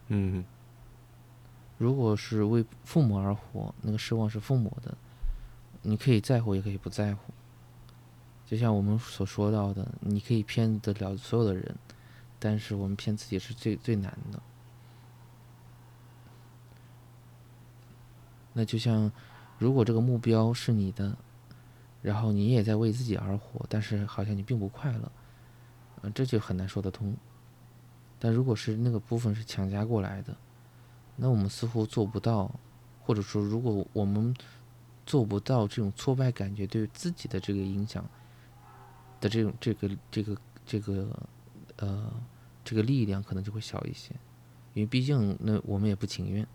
[0.09, 0.45] 嗯，
[1.79, 4.99] 如果是为父母而活，那个失望是父母的，
[5.83, 7.33] 你可以在乎，也可以不在乎。
[8.45, 11.77] 就像我们所说到的，你可以骗得了所有的人，
[12.41, 14.43] 但是我们骗自己是最最难的。
[18.53, 19.11] 那就像，
[19.59, 21.17] 如果这个目标是你的，
[22.03, 25.13] 然后你也在为自己而活，但是好像你并不快乐，
[26.03, 27.17] 嗯，这就很难说得通。
[28.19, 30.37] 但如果是那个部分是强加过来的，
[31.17, 32.51] 那我们似乎做不到，
[33.03, 34.35] 或者说，如果我们
[35.07, 38.05] 做不到这种挫败感觉对自己的这个影响
[39.21, 41.09] 的这种这个这个这个
[41.77, 42.13] 呃
[42.65, 44.15] 这个力量，可能就会小一些，
[44.75, 46.47] 因为毕竟那我们也不情愿。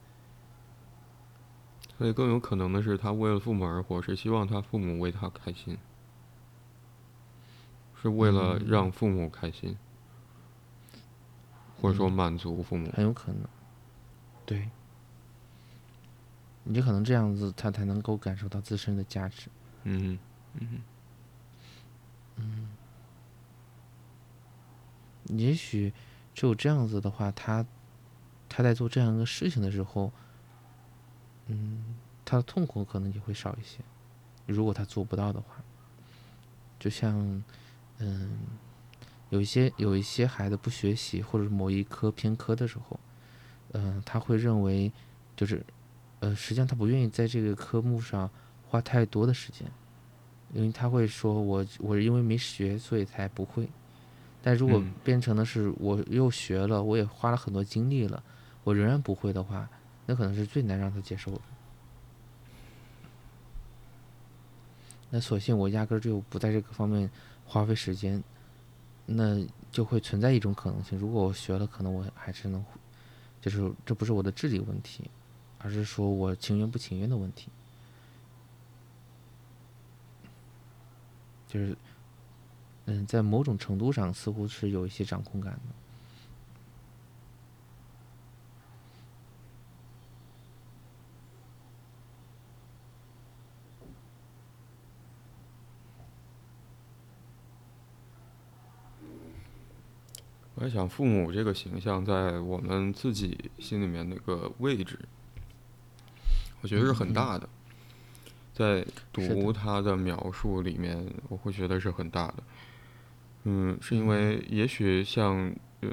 [1.97, 5.75] 所以更有可能的是，他为了父母而活，是希望他父母为他开心，
[7.99, 9.75] 是为了让父母开心，
[11.81, 12.91] 或者说满足父母。
[12.91, 13.41] 很有可能，
[14.45, 14.69] 对，
[16.65, 19.49] 你就可能这样子，他才能够感受到自身的价值。
[19.83, 20.19] 嗯
[20.53, 20.83] 嗯
[22.35, 22.69] 嗯，
[25.29, 25.91] 也许
[26.35, 27.65] 只有这样子的话，他
[28.47, 30.11] 他在做这样一个事情的时候。
[31.47, 31.83] 嗯，
[32.23, 33.79] 他的痛苦可能就会少一些。
[34.45, 35.61] 如果他做不到的话，
[36.79, 37.43] 就像，
[37.97, 38.37] 嗯，
[39.29, 42.99] 有一些有一些孩子不学习或者某一科偏科的时候，
[43.73, 44.91] 嗯，他会认为，
[45.35, 45.65] 就是，
[46.19, 48.29] 呃，实际上他不愿意在这个科目上
[48.69, 49.69] 花太多的时间，
[50.53, 53.67] 因为他会说，我我因为没学，所以才不会。
[54.41, 58.23] 但如果变成的是我又学了，我也花了很多精力了，
[58.63, 59.67] 我仍然不会的话。
[60.07, 61.41] 那可能是最难让他接受的。
[65.11, 67.09] 那索性我压根儿就不在这个方面
[67.45, 68.23] 花费时间，
[69.05, 72.65] 那就会存在一种可能性：如果我学了，可能我还是能，
[73.39, 75.09] 就是这不是我的智力问题，
[75.59, 77.49] 而是说我情愿不情愿的问题。
[81.47, 81.77] 就是，
[82.85, 85.86] 嗯，在某种程度上似乎是有一些掌控感的。
[100.59, 104.97] 我在想，父母这个形象在我们自己心里面那个位置，
[106.61, 107.47] 我觉得是很大的。
[108.55, 112.35] 在读他的描述里面，我会觉得是很大的。
[113.43, 115.89] 嗯，是因为也许像呃，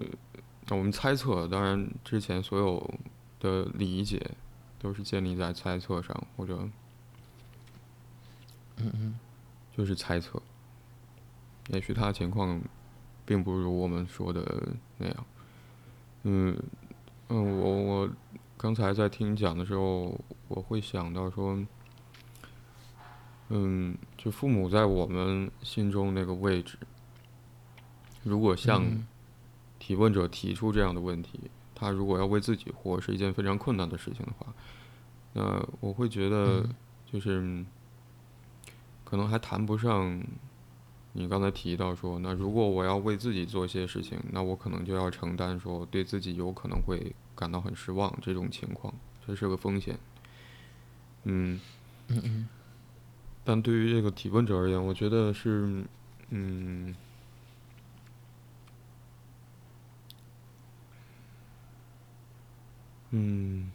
[0.70, 2.94] 我们猜测，当然之前所有
[3.40, 4.30] 的理解
[4.78, 6.66] 都是建立在猜测上，或者
[8.78, 9.18] 嗯嗯，
[9.76, 10.40] 就是猜测。
[11.68, 12.58] 也许他情况。
[13.26, 15.26] 并不如我们说的那样，
[16.24, 16.54] 嗯，
[17.28, 18.10] 嗯，我我
[18.56, 21.58] 刚才在听讲的时候，我会想到说，
[23.48, 26.76] 嗯，就父母在我们心中那个位置，
[28.22, 28.84] 如果像
[29.78, 31.40] 提问者提出这样的问题，
[31.74, 34.52] 他如果要为自己活是一件非常困难的事情的话，
[35.32, 36.68] 那我会觉得
[37.10, 37.64] 就是
[39.02, 40.22] 可能还谈不上。
[41.16, 48.92] 你刚才提到说，那如果我要为自己做一些事情，那我可能就要承担说对自己有可能会感到很失望这种情况，
[49.24, 49.96] 这是个风险。
[51.22, 51.60] 嗯
[52.08, 52.48] 嗯嗯。
[53.44, 55.84] 但对于这个提问者而言，我觉得是，
[56.30, 56.96] 嗯，
[63.10, 63.70] 嗯，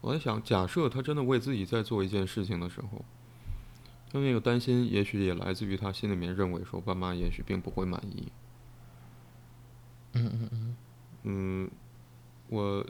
[0.00, 3.04] 我在想，假设他真的为自己在做一件事情的时候。
[4.12, 8.30] 他那个担心，也许也来自于他心里面认为说，爸妈也许并不会满意。
[10.12, 10.76] 嗯嗯嗯。
[11.22, 11.70] 嗯，
[12.48, 12.86] 我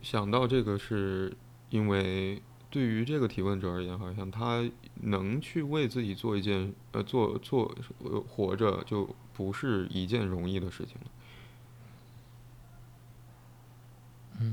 [0.00, 1.36] 想到这个是
[1.68, 2.40] 因为
[2.70, 4.66] 对于这个提问者而言，好像他
[5.02, 11.10] 能去为自己做一件呃做做呃活着，就不是一件容易的事情了。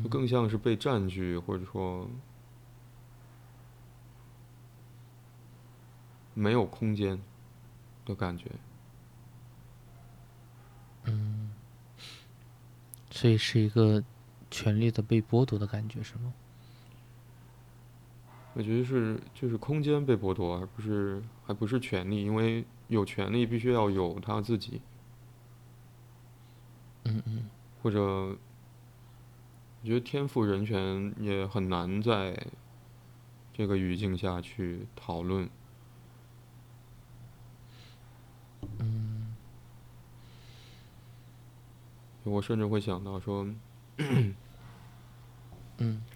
[0.09, 2.09] 更像是被占据，或者说。
[6.35, 7.19] 没有空间
[8.05, 8.51] 的感觉。
[11.05, 11.51] 嗯。
[13.09, 14.03] 所以是一个
[14.51, 16.31] 权利的被剥夺的感觉，是吗？
[18.53, 24.79] 我觉得是，就是空间被剥夺，而不是，还不是权利，因为有权利必须要有他自己。
[27.05, 27.49] 嗯嗯。
[27.81, 28.37] 或者。
[29.81, 32.35] 我觉得天赋人权也很难在
[33.53, 35.47] 这个语境下去讨论。
[38.79, 39.35] 嗯。
[42.23, 43.47] 我甚至会想到说，
[45.77, 46.01] 嗯。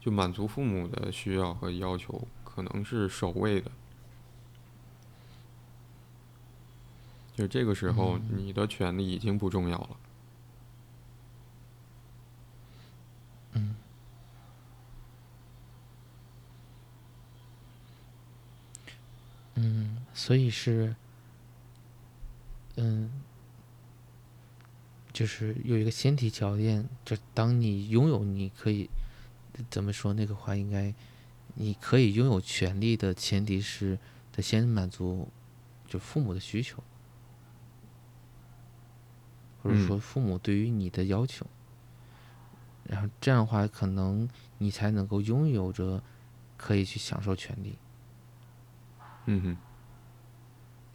[0.00, 3.68] 就满足父母的需要和要求，可能是首位的。
[7.34, 9.96] 就这个时候，你的权利已经不重要了。
[13.54, 13.74] 嗯。
[19.56, 20.94] 嗯，所以是，
[22.76, 23.10] 嗯，
[25.12, 28.88] 就是有一个先提条件，就当你拥有，你可以。
[29.70, 30.54] 怎么说那个话？
[30.54, 30.92] 应该，
[31.54, 33.98] 你可以拥有权利的前提是
[34.30, 35.30] 得先满足
[35.86, 36.82] 就父母的需求，
[39.62, 41.46] 或者说父母对于你的要求，
[42.84, 46.02] 然后这样的话，可能你才能够拥有着
[46.58, 47.78] 可以去享受权利。
[49.24, 49.56] 嗯哼。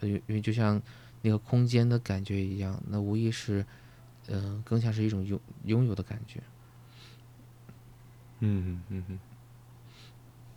[0.07, 0.79] 因为因为就像
[1.21, 3.65] 那个空间的感觉一样，那无疑是，
[4.27, 6.41] 嗯，更像是一种拥拥有的感觉。
[8.39, 9.19] 嗯嗯嗯。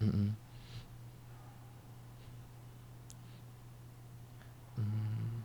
[0.00, 0.36] 嗯嗯。
[4.76, 5.42] 嗯，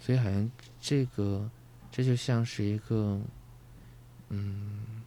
[0.00, 1.50] 所以好像这个，
[1.90, 3.20] 这就像是一个，
[4.30, 5.02] 嗯，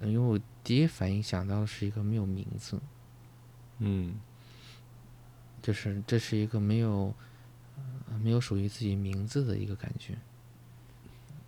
[0.00, 2.80] 因为我第一反应想到的是一个没有名字，
[3.78, 4.16] 嗯，
[5.62, 7.14] 就是这是一个没有。
[8.22, 10.16] 没有属于自己名字的一个感觉，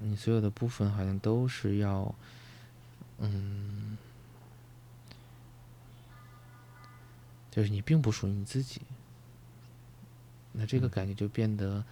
[0.00, 2.12] 你所有的部分好像都是要，
[3.18, 3.96] 嗯，
[7.48, 8.82] 就是你并不属于你自己，
[10.50, 11.84] 那这个感觉就变得，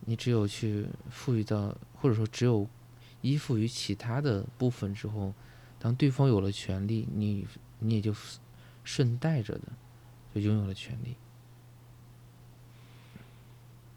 [0.00, 2.68] 你只有去赋予到，或者说只有
[3.22, 5.32] 依附于其他的部分之后，
[5.78, 7.46] 当对方有了权利，你
[7.78, 8.14] 你也就
[8.84, 9.62] 顺带着的
[10.34, 11.14] 就拥有了权利。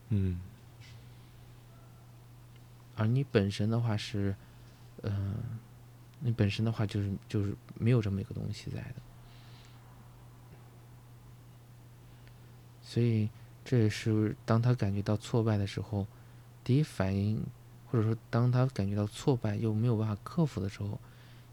[0.10, 0.40] 嗯，
[2.96, 4.36] 而你本身的话是，
[5.04, 5.36] 嗯，
[6.20, 8.96] 你本身的话就是就是没有这么一个东西在的，
[12.84, 13.30] 所以
[13.64, 16.06] 这也是当他感觉到挫败的时候，
[16.64, 17.42] 第一反应，
[17.90, 21.00] 或者说当他感觉到挫败又没有办法克服的时候，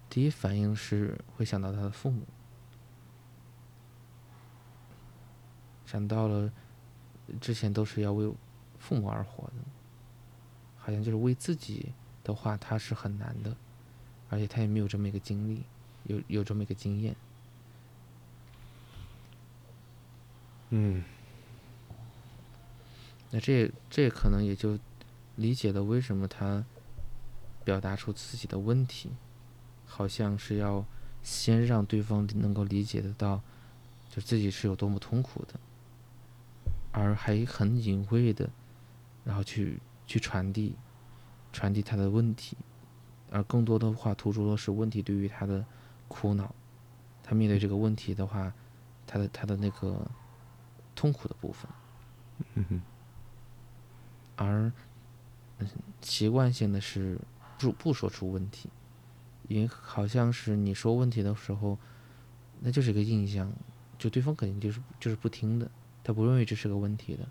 [0.09, 2.27] 第一反应是会想到他的父母，
[5.87, 6.53] 想到了
[7.41, 8.33] 之前都是要为。
[8.81, 9.55] 父母而活的，
[10.77, 11.93] 好像就是为自己
[12.23, 13.57] 的话，他是很难的，
[14.31, 15.65] 而且他也没有这么一个经历，
[16.05, 17.17] 有有这么一个经验。
[20.71, 21.03] 嗯，
[23.33, 24.79] 那这这可能也就
[25.35, 26.65] 理解了为什么他
[27.65, 29.11] 表达出自己的问题，
[29.89, 30.85] 好像是要
[31.25, 33.41] 先让对方能够理解得到，
[34.09, 35.55] 就自己是有多么痛苦的，
[36.93, 38.49] 而还很隐晦的。
[39.25, 40.75] 然后去去传递，
[41.53, 42.57] 传递他的问题，
[43.31, 45.67] 而更多的话突出的是问题对于他的
[46.07, 46.55] 苦恼，
[47.23, 48.51] 他面对这个问题的话，
[49.07, 50.11] 他的他的那个
[50.95, 51.71] 痛苦的部分，
[54.37, 54.73] 而
[56.01, 57.21] 习惯性的是
[57.59, 58.71] 不不说出问题，
[59.49, 61.77] 因为好像是你说问题的时候，
[62.61, 63.53] 那就是一个印象，
[63.99, 65.69] 就对方肯定就是就是不听的，
[66.05, 67.29] 他不认为这是个问题的。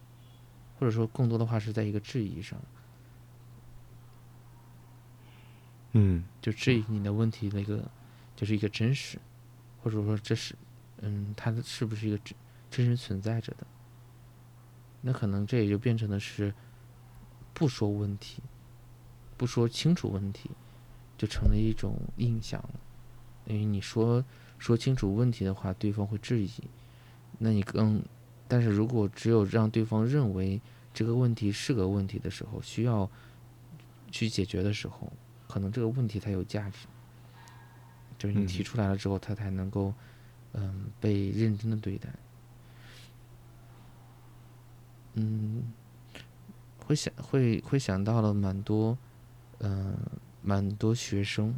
[0.79, 2.59] 或者说，更多的话是在一个质疑上，
[5.93, 7.89] 嗯，就质疑你的问题那个，
[8.35, 9.17] 就是一个真实，
[9.81, 10.55] 或者说这是，
[11.01, 12.35] 嗯，它是不是一个真
[12.69, 13.65] 真实存在着的？
[15.01, 16.53] 那可能这也就变成的是，
[17.55, 18.43] 不说问题，
[19.35, 20.51] 不说清楚问题，
[21.17, 22.79] 就成了一种印象了。
[23.45, 24.23] 因为你说
[24.57, 26.49] 说清楚问题的话，对方会质疑，
[27.39, 28.01] 那你更。
[28.49, 30.61] 但是如果只有让对方认为
[30.93, 33.09] 这个问题是个问题的时候，需要
[34.09, 35.11] 去解决的时候，
[35.49, 36.87] 可能这个问题才有价值。
[38.17, 39.93] 就是你提出来了之后，他才能够
[40.53, 42.09] 嗯被认真的对待。
[45.15, 45.71] 嗯，
[46.85, 48.97] 会想会会想到了蛮多
[49.59, 49.97] 嗯
[50.47, 51.53] 蛮多学生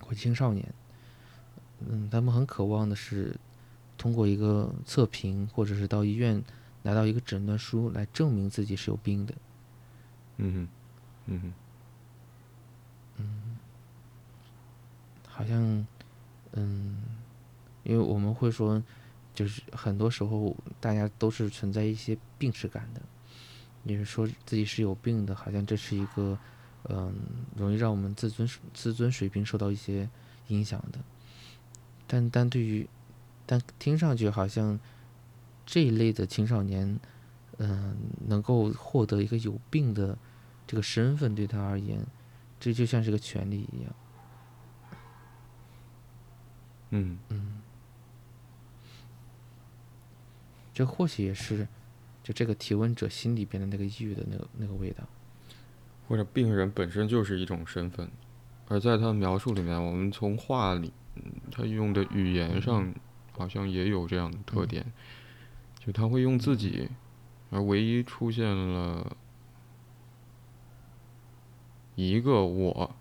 [0.00, 0.72] 或青少年，
[1.80, 3.36] 嗯，他们很渴望的是。
[3.98, 6.42] 通过一个测评，或者是到医院
[6.82, 9.34] 拿到一个诊断书来证明自己是有病的。
[10.38, 10.68] 嗯哼，
[11.26, 11.52] 嗯哼，
[13.18, 13.56] 嗯，
[15.28, 15.86] 好像，
[16.54, 17.00] 嗯，
[17.84, 18.82] 因为我们会说，
[19.32, 23.00] 就是很多时候大家都是存在一些病耻感的，
[23.84, 26.36] 也是说自己是有病的，好像这是一个，
[26.88, 27.14] 嗯，
[27.56, 30.08] 容易让我们自尊自尊水平受到一些
[30.48, 30.98] 影响的。
[32.06, 32.88] 但但对于，
[33.46, 34.78] 但听上去好像
[35.64, 36.98] 这一类的青少年，
[37.58, 40.18] 嗯，能够获得一个有病的
[40.66, 42.04] 这个身份，对他而言，
[42.58, 43.94] 这就像是个权利一样。
[46.90, 47.62] 嗯嗯，
[50.74, 51.66] 这或许也是
[52.22, 55.02] 就这个提问者心里边的那个抑郁的那个那个味道。
[56.12, 58.06] 或者病人本身就是一种身份，
[58.68, 60.92] 而在他的描述里面，我们从话里。
[61.50, 62.92] 他用的语言上
[63.32, 64.84] 好像也有这样的特点，
[65.78, 66.88] 就他会用自己，
[67.50, 69.16] 而唯一出现了
[71.94, 72.94] 一个我，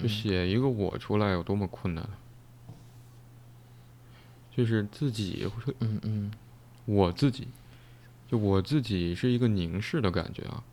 [0.00, 2.08] 就写一个我出来有多么困难，
[4.50, 6.32] 就是自己会，嗯嗯，
[6.86, 7.46] 我自己，
[8.26, 10.64] 就我自己是一个凝视的感觉啊，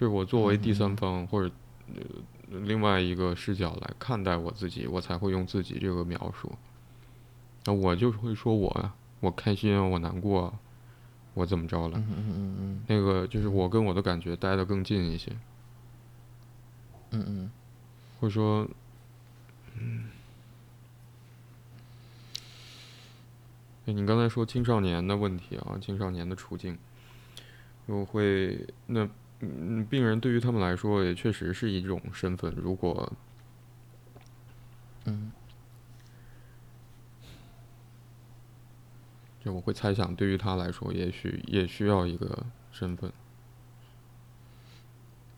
[0.00, 1.54] 就是我作为第三方或者
[1.88, 2.02] 呃。
[2.64, 6.50] 另外一个视角来看待我自己，我才会用自己这个描述。
[7.64, 10.52] 那我就会说我呀，我开心，我难过，
[11.34, 11.96] 我怎么着了？
[11.96, 12.84] 嗯嗯嗯嗯。
[12.88, 15.30] 那个就是我跟我的感觉待得更近一些。
[17.10, 17.50] 嗯嗯。
[18.18, 18.66] 或者说，
[19.78, 20.08] 嗯，
[23.84, 26.76] 你刚才说青少年的问题啊，青少年的处境，
[27.86, 29.08] 我会那。
[29.40, 32.54] 嗯，病人对于他们来说也确实是一种身份。
[32.56, 33.10] 如果，
[35.06, 35.32] 嗯，
[39.42, 43.10] 就我会猜想，对于他来说，也许也需要一个身份。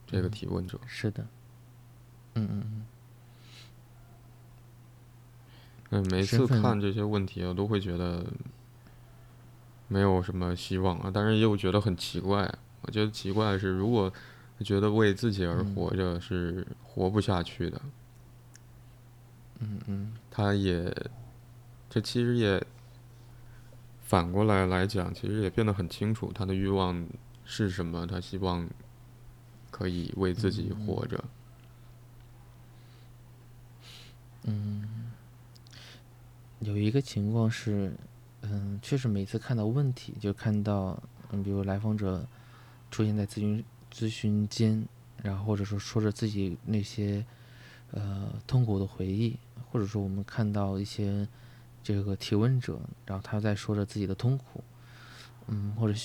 [0.07, 1.27] 这个提问者是的，
[2.35, 2.87] 嗯嗯嗯。
[5.91, 8.27] 嗯，每次看这些问题，我都会觉得
[9.89, 12.53] 没有什么希望啊，但是又觉得很奇怪。
[12.83, 14.13] 我觉得奇怪的是，如果
[14.61, 17.81] 觉得为自己而活着是活不下去的，
[19.59, 20.95] 嗯嗯，他也，
[21.91, 22.65] 这其实也
[24.05, 27.05] 反过来来讲，其实也变得很清楚他的欲望
[27.45, 28.69] 是什么，他希望
[29.71, 31.25] 可以为自己活着。
[34.45, 35.11] 嗯，
[36.61, 37.93] 有一个情况是，
[38.43, 42.25] 嗯，确实每次看到问题，就看到，嗯，比如来访者。
[42.93, 44.87] 出现在咨询咨询间，
[45.23, 47.25] 然后或者说说着自己那些
[47.91, 49.37] 呃痛苦的回忆，
[49.71, 51.27] 或者说我们看到一些
[51.83, 54.63] 这个提问者，然后他在说着自己的痛苦，
[55.47, 55.99] 嗯，或者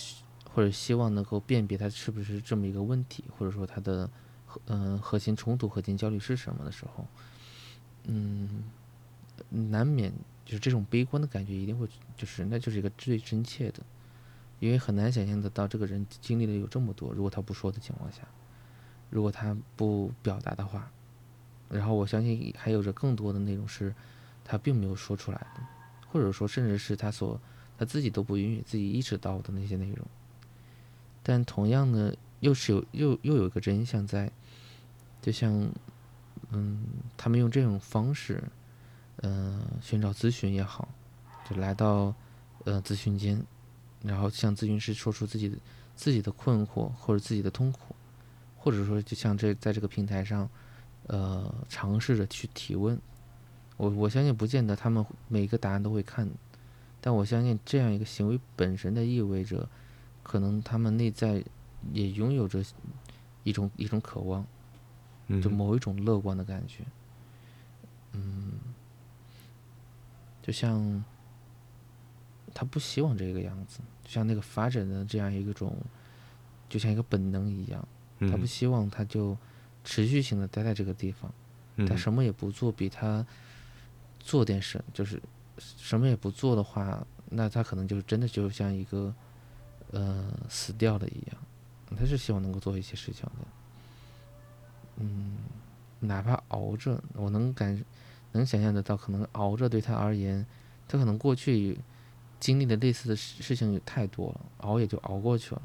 [0.49, 4.09] 或者希望能够辨别他是不是这么一个问题，或者说他的
[4.45, 7.05] 核嗯核心冲突、核心焦虑是什么的时候，
[8.05, 8.63] 嗯，
[9.49, 10.11] 难免
[10.45, 11.85] 就是这种悲观的感觉一定会
[12.15, 13.83] 就是那就是一个最真切的。
[14.60, 18.20] 因为很难想象得到这个人经历了有这么多，如果他不说的情况下，
[19.10, 20.91] 如果他不表达的话，
[21.70, 23.93] 然后我相信还有着更多的内容是
[24.43, 25.62] 他并没有说出来的，
[26.10, 27.39] 或者说甚至是他所
[27.78, 30.08] 他自己都不允许自己意识到的那些内容。
[31.22, 34.32] 但同样呢，又是有又又有一个真相在，
[35.22, 35.70] 就像
[36.51, 36.84] 嗯，
[37.16, 38.41] 他们用这种方式，
[39.18, 40.88] 嗯，寻找咨询也好，
[41.49, 42.16] 就来到
[42.64, 43.45] 呃咨询间。
[44.04, 45.58] 然后向咨询师说出自己的
[45.95, 47.95] 自己的困惑或者自己的痛苦，
[48.56, 50.48] 或者说就像这在这个平台上，
[51.08, 53.00] 呃，尝试着去提问。
[53.76, 56.30] 我我相信不见得他们每一个答案都会看，
[57.02, 59.68] 但我相信这样一个行为本身的意味着，
[60.24, 61.43] 可能他们内在
[61.91, 62.64] 也拥有着
[63.43, 64.45] 一种一种渴望，
[65.41, 66.84] 就某一种乐观的感觉。
[68.14, 68.54] 嗯，
[70.41, 71.04] 就像。
[72.60, 75.78] 他不希望这个样子，就像那个发展的这样一个种，
[76.68, 77.88] 就像一个本能一样。
[78.22, 79.38] 他不希望他就
[79.84, 81.32] 持续性的待在这个地方，
[81.88, 83.24] 他什么也不做，比他
[84.20, 85.22] 做点什就是
[85.60, 89.14] 什么也不做的话，那他可能就真的就像一个
[89.91, 91.38] 呃死掉了一样。
[91.95, 93.45] 他是希望能够做一些事情的，
[94.95, 95.38] 嗯，
[95.99, 97.80] 哪怕熬着，我能感
[98.32, 100.43] 能想象得到，可能熬着对他而言，
[100.88, 101.78] 他可能过去。
[102.39, 105.61] 经历的类似的事事情也太多了，熬也就熬过去了。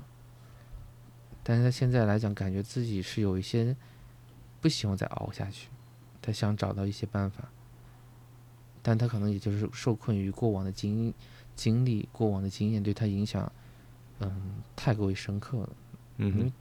[1.42, 3.76] 但是他现在来讲，感觉自己是有一些
[4.60, 5.68] 不希望再熬下去，
[6.20, 7.50] 他想找到一些办法，
[8.80, 11.12] 但他可能也就是受困于过往的经
[11.56, 13.50] 经历、过往的经验对他影响，
[14.20, 15.76] 嗯，太过于深刻了。
[16.18, 16.52] 嗯哼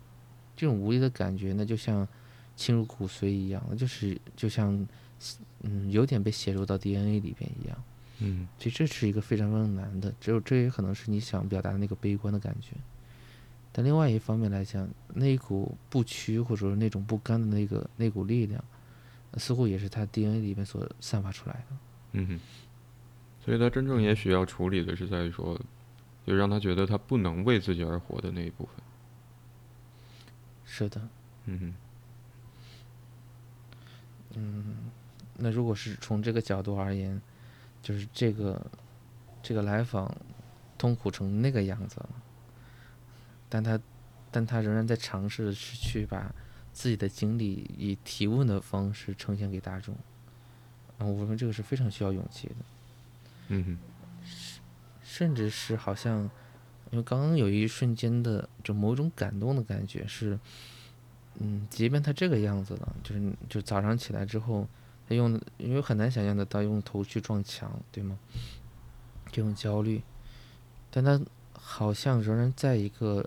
[0.55, 2.07] 这种无力的感觉呢，就像
[2.55, 4.88] 侵入骨髓一样，就是就像
[5.62, 7.84] 嗯，有点被写入到 DNA 里边一样。
[8.24, 12.76] 嗯其实这是一个非常非常难的，只有这也可能是你想表达的那个悲观的感觉。
[13.72, 18.64] 但另外一方面来讲，那一股不屈或者说那种不甘的那个那股力量，
[19.38, 21.78] 似乎也是他 DNA 里面所散发出来的。
[22.12, 22.40] 嗯哼，
[23.44, 25.60] 所以他真正也许要处理的是在于说，
[26.28, 28.76] 就让他觉得他不能为自己而活的那一部分。
[30.66, 31.02] 是的，
[31.46, 31.74] 嗯
[34.36, 34.92] 哼
[35.38, 37.22] 那如果是从这个角度而言，
[37.82, 38.66] 就是这个
[39.42, 40.16] 这个来访
[40.78, 42.10] 痛苦成那个样子了，
[43.50, 43.80] 但他
[44.30, 46.34] 但他仍然在尝试的是去把
[46.72, 49.96] 自己的经历以提问的方式呈现给大众，
[50.98, 52.56] 啊，我认为这个是非常需要勇气的，
[53.50, 53.78] 嗯哼。
[55.04, 56.22] 甚至是好像，
[56.92, 60.40] 因为刚刚有一瞬间的就某种感动的感觉是，
[61.36, 64.66] 嗯，即便他这个样子了，就是就早上起来之后，
[65.14, 68.18] 用因为很难想象得到用头去撞墙，对吗？
[69.32, 70.01] 这种焦虑，
[70.89, 71.22] 但他
[71.53, 73.26] 好像仍然在一个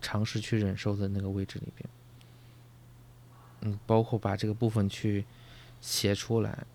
[0.00, 1.88] 尝试去忍受的那个位置里边，
[3.60, 5.24] 嗯，包括把这个部分去
[5.80, 6.66] 写出来，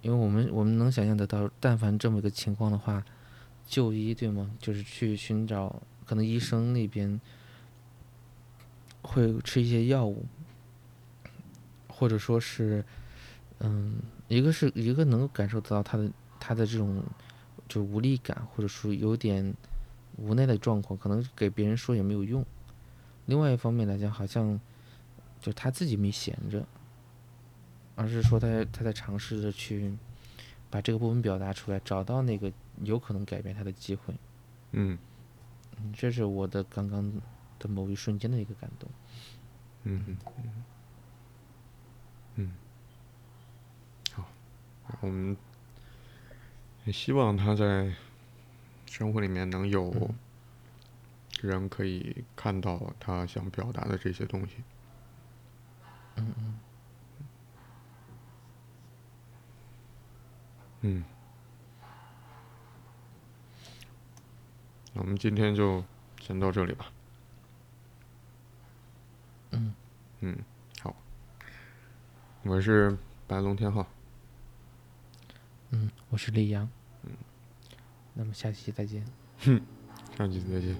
[0.00, 3.04] 因为我们我们能想象得到，但凡这么一个情况的话，
[3.66, 4.50] 就医对吗？
[4.58, 7.20] 就是去寻找，可能医生那边
[9.02, 10.24] 会吃一些药物，
[11.88, 12.84] 或者说是，
[13.64, 13.94] 嗯，
[14.28, 17.02] 一个是一个能够感受得到他的他的这种
[17.68, 19.54] 就无力感，或者说有点
[20.16, 22.44] 无奈的状况，可能给别人说也没有用。
[23.26, 24.60] 另外一方面来讲，好像
[25.40, 26.66] 就他自己没闲着，
[27.94, 29.96] 而是说他他在尝试着去
[30.68, 32.52] 把这个部分表达出来，找到那个
[32.82, 34.12] 有可能改变他的机会。
[34.72, 34.98] 嗯
[35.78, 37.12] 嗯，这是我的刚刚
[37.60, 38.90] 的某一瞬间的一个感动。
[39.84, 40.64] 嗯嗯嗯
[42.36, 42.71] 嗯，好，
[45.00, 45.36] 我们
[46.84, 47.92] 也希望他在
[48.86, 50.10] 生活里面能有
[51.40, 54.56] 人可以看到他想表达的这些东西。
[56.16, 56.58] 嗯嗯，
[60.82, 61.04] 嗯，
[64.92, 65.82] 那我们今天就
[66.20, 66.92] 先到这里吧。
[69.52, 69.74] 嗯
[70.20, 70.38] 嗯，
[70.80, 70.94] 好，
[72.42, 73.86] 我是白龙天浩。
[75.72, 76.68] 嗯，我是李阳。
[77.04, 77.10] 嗯，
[78.14, 79.04] 那么下期再见。
[79.38, 79.60] 哼
[80.16, 80.76] 下期再见。